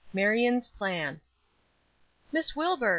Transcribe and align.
MARION'S 0.13 0.67
PLAN. 0.67 1.21
"MISS 2.31 2.55
WILBUR! 2.55 2.89